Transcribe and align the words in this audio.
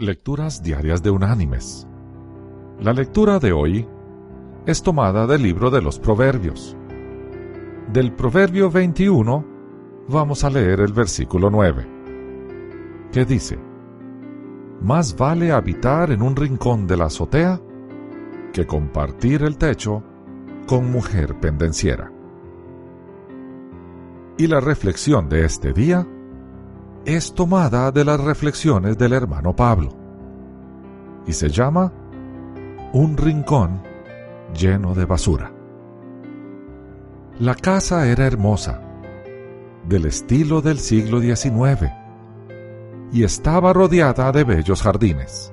Lecturas 0.00 0.62
Diarias 0.62 1.02
de 1.02 1.10
Unánimes. 1.10 1.84
La 2.78 2.92
lectura 2.92 3.40
de 3.40 3.50
hoy 3.50 3.84
es 4.64 4.80
tomada 4.80 5.26
del 5.26 5.42
libro 5.42 5.70
de 5.70 5.82
los 5.82 5.98
Proverbios. 5.98 6.76
Del 7.92 8.12
Proverbio 8.12 8.70
21 8.70 9.44
vamos 10.08 10.44
a 10.44 10.50
leer 10.50 10.82
el 10.82 10.92
versículo 10.92 11.50
9, 11.50 11.84
que 13.10 13.24
dice, 13.24 13.58
Más 14.82 15.16
vale 15.16 15.50
habitar 15.50 16.12
en 16.12 16.22
un 16.22 16.36
rincón 16.36 16.86
de 16.86 16.96
la 16.96 17.06
azotea 17.06 17.60
que 18.52 18.68
compartir 18.68 19.42
el 19.42 19.58
techo 19.58 20.04
con 20.68 20.92
mujer 20.92 21.40
pendenciera. 21.40 22.12
Y 24.36 24.46
la 24.46 24.60
reflexión 24.60 25.28
de 25.28 25.44
este 25.44 25.72
día 25.72 26.06
es 27.04 27.34
tomada 27.34 27.90
de 27.90 28.04
las 28.04 28.20
reflexiones 28.20 28.98
del 28.98 29.12
hermano 29.12 29.54
Pablo 29.54 29.90
y 31.26 31.32
se 31.32 31.50
llama 31.50 31.92
Un 32.92 33.16
rincón 33.16 33.82
lleno 34.58 34.94
de 34.94 35.04
basura. 35.04 35.52
La 37.38 37.54
casa 37.54 38.08
era 38.08 38.26
hermosa, 38.26 38.80
del 39.86 40.06
estilo 40.06 40.60
del 40.60 40.78
siglo 40.78 41.20
XIX, 41.20 41.92
y 43.12 43.24
estaba 43.24 43.72
rodeada 43.72 44.32
de 44.32 44.44
bellos 44.44 44.82
jardines. 44.82 45.52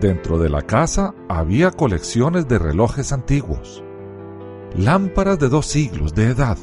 Dentro 0.00 0.38
de 0.38 0.50
la 0.50 0.62
casa 0.62 1.14
había 1.28 1.70
colecciones 1.70 2.46
de 2.48 2.58
relojes 2.58 3.12
antiguos, 3.12 3.82
lámparas 4.76 5.38
de 5.38 5.48
dos 5.48 5.66
siglos 5.66 6.14
de 6.14 6.30
edad, 6.30 6.58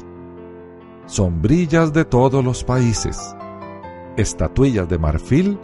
sombrillas 1.12 1.92
de 1.92 2.06
todos 2.06 2.42
los 2.42 2.64
países, 2.64 3.36
estatuillas 4.16 4.88
de 4.88 4.98
marfil 4.98 5.58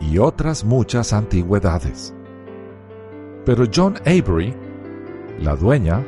y 0.00 0.16
otras 0.16 0.64
muchas 0.64 1.12
antigüedades. 1.12 2.14
Pero 3.44 3.64
John 3.72 3.96
Avery, 4.06 4.54
la 5.38 5.54
dueña 5.54 6.02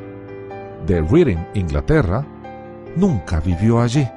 de 0.86 1.02
Reading, 1.02 1.44
Inglaterra, 1.52 2.26
nunca 2.96 3.40
vivió 3.40 3.78
allí. 3.78 4.08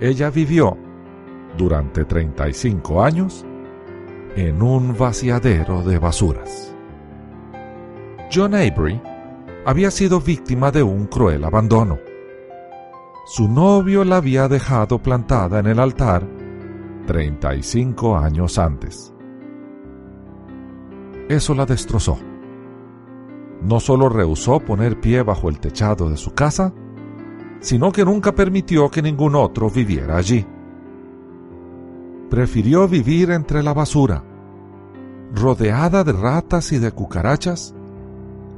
Ella 0.00 0.28
vivió 0.30 0.76
durante 1.56 2.04
35 2.04 3.00
años 3.00 3.46
en 4.34 4.60
un 4.60 4.98
vaciadero 4.98 5.82
de 5.82 6.00
basuras. 6.00 6.74
John 8.34 8.56
Avery 8.56 9.00
había 9.64 9.92
sido 9.92 10.20
víctima 10.20 10.72
de 10.72 10.82
un 10.82 11.06
cruel 11.06 11.44
abandono. 11.44 12.05
Su 13.28 13.48
novio 13.48 14.04
la 14.04 14.18
había 14.18 14.46
dejado 14.46 15.02
plantada 15.02 15.58
en 15.58 15.66
el 15.66 15.80
altar 15.80 16.24
35 17.08 18.16
años 18.16 18.56
antes. 18.56 19.12
Eso 21.28 21.52
la 21.52 21.66
destrozó. 21.66 22.18
No 23.62 23.80
solo 23.80 24.08
rehusó 24.08 24.60
poner 24.60 25.00
pie 25.00 25.22
bajo 25.22 25.48
el 25.48 25.58
techado 25.58 26.08
de 26.08 26.16
su 26.16 26.34
casa, 26.34 26.72
sino 27.58 27.90
que 27.90 28.04
nunca 28.04 28.32
permitió 28.32 28.88
que 28.92 29.02
ningún 29.02 29.34
otro 29.34 29.70
viviera 29.70 30.18
allí. 30.18 30.46
Prefirió 32.30 32.86
vivir 32.86 33.32
entre 33.32 33.64
la 33.64 33.74
basura, 33.74 34.22
rodeada 35.34 36.04
de 36.04 36.12
ratas 36.12 36.70
y 36.70 36.78
de 36.78 36.92
cucarachas, 36.92 37.74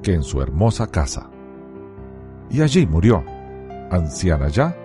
que 0.02 0.12
en 0.12 0.22
su 0.22 0.42
hermosa 0.42 0.88
casa. 0.88 1.30
Y 2.50 2.60
allí 2.60 2.86
murió, 2.86 3.24
anciana 3.90 4.48
ya, 4.48 4.76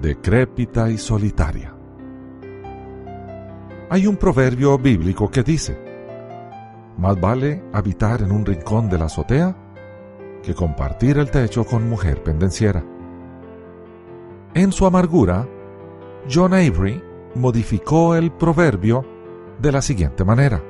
decrépita 0.00 0.90
y 0.90 0.98
solitaria. 0.98 1.74
Hay 3.88 4.06
un 4.06 4.16
proverbio 4.16 4.78
bíblico 4.78 5.30
que 5.30 5.42
dice, 5.42 5.78
más 6.98 7.20
vale 7.20 7.62
habitar 7.72 8.22
en 8.22 8.32
un 8.32 8.44
rincón 8.44 8.88
de 8.88 8.98
la 8.98 9.04
azotea 9.04 9.56
que 10.42 10.54
compartir 10.54 11.18
el 11.18 11.30
techo 11.30 11.64
con 11.64 11.88
mujer 11.88 12.22
pendenciera. 12.22 12.84
En 14.54 14.72
su 14.72 14.86
amargura, 14.86 15.46
John 16.30 16.54
Avery 16.54 17.02
modificó 17.34 18.14
el 18.14 18.32
proverbio 18.32 19.04
de 19.60 19.72
la 19.72 19.82
siguiente 19.82 20.24
manera. 20.24 20.62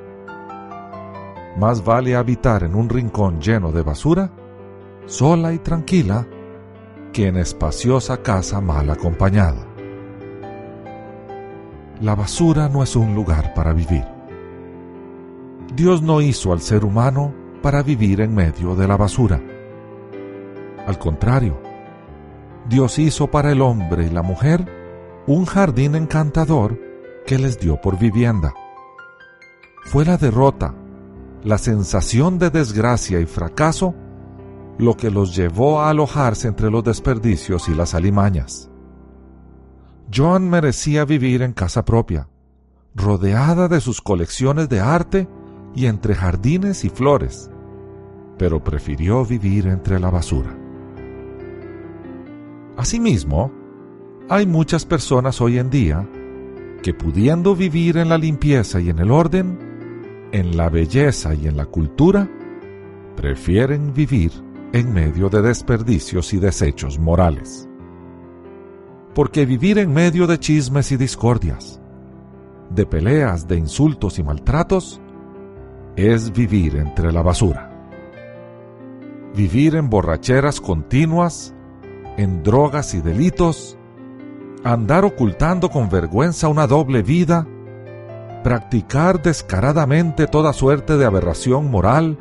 Más 1.57 1.85
vale 1.85 2.17
habitar 2.17 2.65
en 2.65 2.75
un 2.75 2.89
rincón 2.89 3.41
lleno 3.41 3.73
de 3.73 3.83
basura, 3.83 4.31
sola 5.07 5.53
y 5.53 5.59
tranquila, 5.59 6.27
que 7.17 7.29
en 7.29 7.39
espaciosa 7.39 8.19
casa 8.19 8.61
mal 8.61 8.91
acompañada 8.91 9.67
la 11.99 12.15
basura 12.15 12.69
no 12.69 12.83
es 12.83 12.95
un 12.95 13.15
lugar 13.15 13.55
para 13.55 13.73
vivir. 13.73 14.05
Dios 15.75 16.03
no 16.03 16.21
hizo 16.21 16.53
al 16.53 16.61
ser 16.61 16.85
humano 16.85 17.33
para 17.63 17.83
vivir 17.83 18.21
en 18.21 18.35
medio 18.35 18.77
de 18.77 18.87
la 18.87 18.99
basura. 18.99 19.41
Al 20.87 20.99
contrario, 20.99 21.59
Dios 22.69 22.99
hizo 22.99 23.31
para 23.31 23.51
el 23.51 23.63
hombre 23.63 24.05
y 24.05 24.11
la 24.11 24.21
mujer 24.21 24.67
un 25.27 25.47
jardín 25.47 25.95
encantador 25.95 26.79
que 27.27 27.39
les 27.39 27.59
dio 27.59 27.81
por 27.81 27.99
vivienda. 27.99 28.53
Fue 29.87 30.05
la 30.05 30.19
derrota, 30.19 30.75
la 31.45 31.57
sensación 31.57 32.39
de 32.39 32.51
desgracia 32.51 33.21
y 33.21 33.25
fracaso 33.25 33.95
lo 34.79 34.97
que 34.97 35.11
los 35.11 35.35
llevó 35.35 35.81
a 35.81 35.91
alojarse 35.91 36.49
entre 36.49 36.71
los 36.71 36.85
desperdicios 36.85 37.69
y 37.69 37.75
las 37.75 37.95
alimañas. 37.95 38.71
John 40.15 40.49
merecía 40.49 41.05
vivir 41.05 41.43
en 41.43 41.53
casa 41.53 41.85
propia, 41.85 42.29
rodeada 42.95 43.69
de 43.69 43.81
sus 43.81 44.01
colecciones 44.01 44.69
de 44.69 44.81
arte 44.81 45.29
y 45.75 45.87
entre 45.87 46.15
jardines 46.15 46.85
y 46.85 46.91
flores, 46.91 47.51
pero 48.39 48.63
prefirió 48.63 49.25
vivir 49.25 49.67
entre 49.67 49.99
la 49.99 50.11
basura. 50.11 50.57
Asimismo, 52.77 53.51
hay 54.29 54.47
muchas 54.47 54.85
personas 54.85 55.41
hoy 55.41 55.59
en 55.59 55.71
día 55.71 56.07
que 56.83 56.93
pudiendo 56.93 57.57
vivir 57.57 57.97
en 57.97 58.09
la 58.09 58.19
limpieza 58.19 58.81
y 58.81 58.91
en 58.91 58.99
el 58.99 59.11
orden, 59.11 59.59
en 60.33 60.57
la 60.57 60.69
belleza 60.69 61.35
y 61.35 61.49
en 61.49 61.57
la 61.57 61.67
cultura, 61.67 62.29
prefieren 63.17 63.95
vivir 63.95 64.46
en 64.77 64.93
medio 64.93 65.29
de 65.29 65.43
desperdicios 65.43 66.33
y 66.33 66.39
desechos 66.39 66.99
morales 66.99 67.69
porque 69.17 69.47
vivir 69.47 69.79
en 69.79 69.95
medio 69.95 70.27
de 70.27 70.39
chismes 70.39 70.93
y 70.93 70.99
discordias, 70.99 71.81
de 72.69 72.85
peleas, 72.85 73.49
de 73.49 73.57
insultos 73.57 74.19
y 74.19 74.23
maltratos, 74.23 75.01
es 75.97 76.31
vivir 76.35 76.77
entre 76.77 77.11
la 77.11 77.23
basura. 77.23 77.71
Vivir 79.35 79.75
en 79.75 79.89
borracheras 79.89 80.61
continuas, 80.61 81.55
en 82.19 82.43
drogas 82.43 82.93
y 82.93 83.01
delitos, 83.01 83.79
andar 84.65 85.07
ocultando 85.07 85.71
con 85.71 85.89
vergüenza 85.89 86.49
una 86.49 86.67
doble 86.67 87.03
vida, 87.03 87.49
practicar 88.45 89.23
descaradamente 89.23 90.27
toda 90.27 90.53
suerte 90.53 90.99
de 90.99 91.07
aberración 91.07 91.71
moral, 91.71 92.19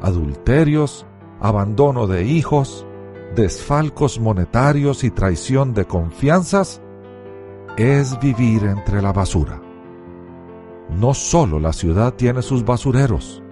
adulterios, 0.00 1.06
abandono 1.40 2.06
de 2.06 2.24
hijos, 2.24 2.86
desfalcos 3.34 4.18
monetarios 4.18 5.04
y 5.04 5.10
traición 5.10 5.74
de 5.74 5.84
confianzas 5.84 6.80
es 7.76 8.18
vivir 8.20 8.64
entre 8.64 9.02
la 9.02 9.12
basura. 9.12 9.60
No 10.88 11.14
solo 11.14 11.58
la 11.58 11.72
ciudad 11.72 12.14
tiene 12.14 12.42
sus 12.42 12.64
basureros, 12.64 13.42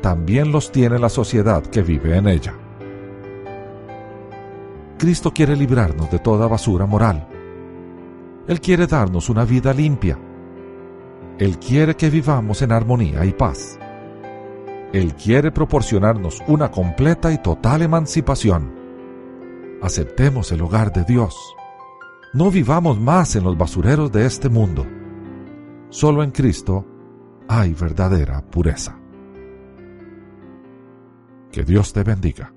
también 0.00 0.52
los 0.52 0.72
tiene 0.72 0.98
la 0.98 1.08
sociedad 1.08 1.62
que 1.62 1.82
vive 1.82 2.16
en 2.16 2.28
ella. 2.28 2.54
Cristo 4.98 5.32
quiere 5.32 5.54
librarnos 5.54 6.10
de 6.10 6.18
toda 6.18 6.48
basura 6.48 6.86
moral. 6.86 7.28
Él 8.48 8.60
quiere 8.60 8.86
darnos 8.86 9.28
una 9.28 9.44
vida 9.44 9.72
limpia. 9.72 10.18
Él 11.38 11.58
quiere 11.58 11.94
que 11.94 12.10
vivamos 12.10 12.62
en 12.62 12.72
armonía 12.72 13.24
y 13.24 13.32
paz. 13.32 13.78
Él 14.92 15.14
quiere 15.14 15.50
proporcionarnos 15.50 16.42
una 16.46 16.70
completa 16.70 17.32
y 17.32 17.38
total 17.38 17.82
emancipación 17.82 18.78
aceptemos 19.80 20.50
el 20.52 20.62
hogar 20.62 20.92
de 20.92 21.04
Dios. 21.04 21.36
No 22.32 22.50
vivamos 22.50 23.00
más 23.00 23.36
en 23.36 23.44
los 23.44 23.56
basureros 23.56 24.12
de 24.12 24.26
este 24.26 24.48
mundo. 24.48 24.86
Solo 25.90 26.22
en 26.22 26.30
Cristo 26.30 26.84
hay 27.48 27.72
verdadera 27.72 28.42
pureza. 28.42 28.98
Que 31.50 31.64
Dios 31.64 31.92
te 31.92 32.02
bendiga. 32.02 32.52